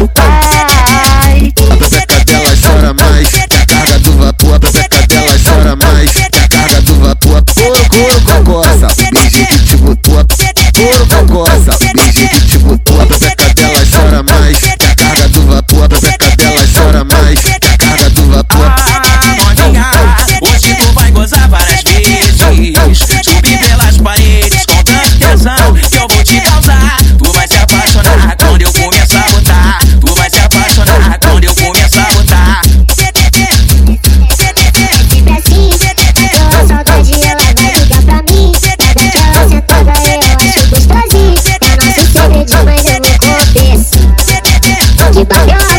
[0.00, 0.10] do.
[1.72, 4.54] A pepeca dela chora mais, que a carga do vapor.
[4.54, 7.42] A pepeca dela chora mais, que a carga do vapor.
[7.54, 10.24] Couro, couro, cocosa, o beijo que te botou.
[10.74, 13.00] Couro, cocosa, o beijo que te botou.
[13.00, 14.69] A pepeca dela chora mais.
[45.20, 45.69] Que bateu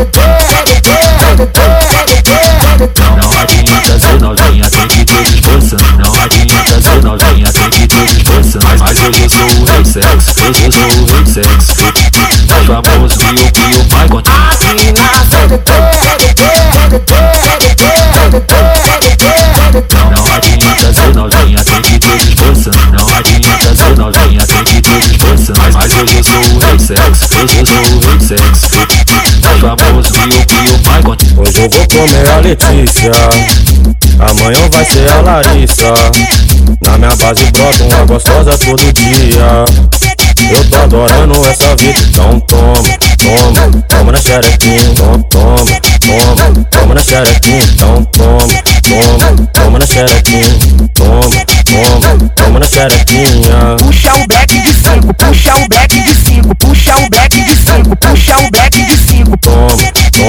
[0.00, 0.06] Não
[3.38, 5.78] adianta ser novinha, tem que ter disposição.
[5.98, 8.62] Não adianta ser novinha, tem que ter disposição.
[8.78, 11.76] Mas, hoje eu sou o rei sexo, hoje eu sou sexo.
[12.48, 14.30] Mais famoso que o que o pai conta.
[20.16, 22.72] Não adianta ser novinha, tem que ter disposição.
[22.98, 24.80] Não adianta ser novinha, tem que
[26.90, 28.09] sexo, eu sou o rei
[31.60, 33.12] eu vou comer a Letícia,
[34.18, 35.92] amanhã vai ser a Larissa.
[36.80, 39.64] Na minha base brota uma gostosa todo dia.
[40.50, 42.82] Eu tô adorando essa vida, então toma,
[43.18, 45.64] toma, toma na xerequinha, toma, toma,
[46.00, 48.38] toma, toma na xerequinha, então toma,
[48.82, 50.48] toma, toma na xerequinha,
[50.94, 53.76] toma, toma, toma na xerequinha.
[53.78, 57.10] Puxa o back de cinco, puxa o back de cinco, puxa o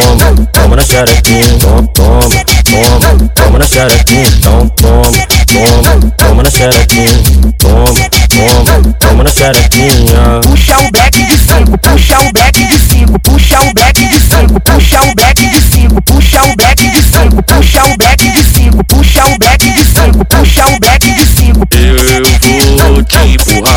[0.00, 2.20] toma, toma na xerequinha, toma, toma,
[2.64, 5.02] toma, toma na xerequinha, então toma,
[5.46, 7.12] toma, toma na xerequinha,
[7.58, 10.40] toma, toma, toma na xerequinha.
[10.42, 14.60] Puxa o back de cinco, puxa o back de cinco, puxa o back de cinco,
[14.60, 18.84] puxa o back de cinco, puxa o back de cinco, puxa o back de cinco,
[18.84, 21.60] puxa o back de cinco, puxa o back de cinco.
[21.70, 23.69] Eu vou te empurrar,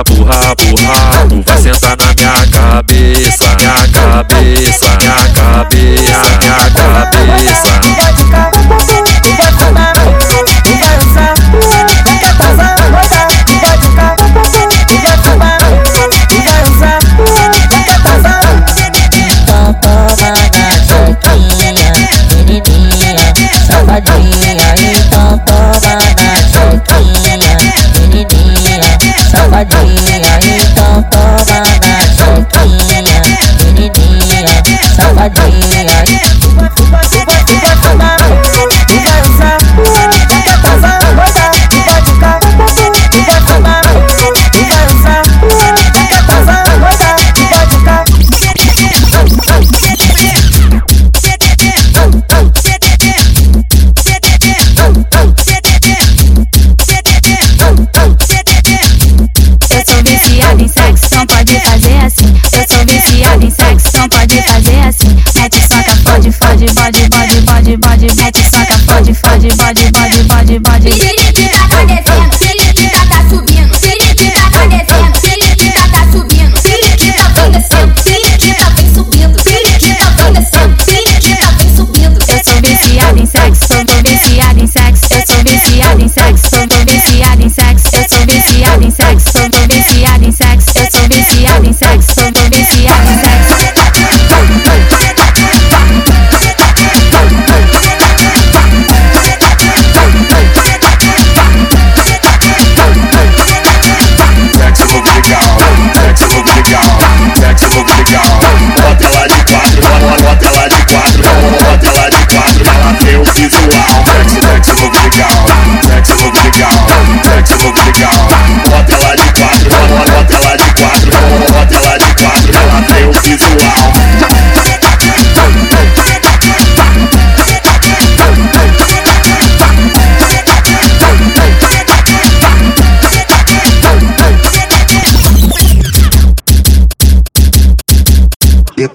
[0.00, 1.28] empurrar, empurrar.
[1.28, 8.21] Tu vai sentar na minha cabeça, minha cabeça, minha cabeça, minha cabeça.
[60.52, 62.40] Sou viciada em sexo, então pode fazer assim.
[62.52, 65.16] Eu sou viciada em sexo, então pode fazer assim.
[65.34, 68.06] Mete soca, fode, fode, bode, bode, bode, bode.
[68.16, 70.90] Mete soca, fode, fode, bode, bode, bode, bode.
[70.92, 77.94] Felipe tá descendo, Felipe tá subindo, Felipe tá descendo, Felipe tá subindo, Felipe tá descendo,
[78.56, 80.76] tá vem subindo, Felipe tá descendo,
[81.40, 82.18] tá vem subindo.
[82.28, 85.06] Eu sou viciada em sexo, tô viciada em sexo.
[85.12, 87.88] Eu sou viciada em sexo, sou viciada em sexo.
[87.94, 89.21] Eu sou viciada em sexo.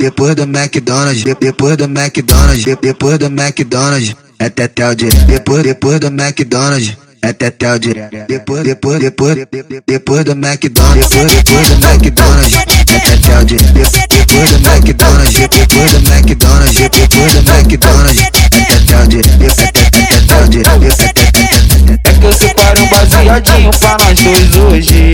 [0.07, 5.25] Depois do McDonald's, de- depois do McDonald's, de- depois do McDonald's, é tetel direto.
[5.25, 8.25] Depois, depois do McDonald's, é tetel direto.
[8.29, 13.73] Depois, depois, depois, de- de- depois do McDonald's, depois, depois do McDonald's, é tetel direto.
[13.73, 19.43] De- Depois do McDonald's, de- depois do McDonald's, de- depois do McDonald's, é tetel direto.
[19.43, 20.83] É te- tetel direto.
[20.83, 25.11] É é que eu separo um baseadinho pra nós dois hoje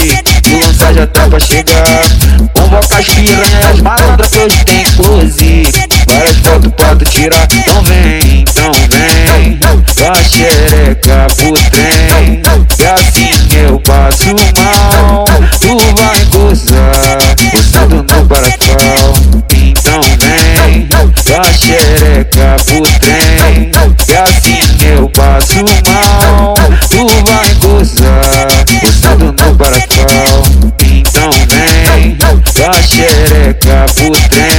[0.54, 1.84] O lançar já tá pra chegar
[3.16, 5.64] Piranha e as malandras hoje tem close
[6.08, 7.48] Várias fotos pra tu tirar.
[7.52, 9.60] Então vem, então vem.
[9.96, 12.42] Dá xereca pro trem.
[12.80, 15.26] E assim eu passo mal
[15.60, 17.18] Tu vai gozar.
[17.52, 19.14] Gozando no barafal
[19.52, 20.88] Então vem
[21.26, 21.73] Dá xereca
[33.84, 34.53] barafal Então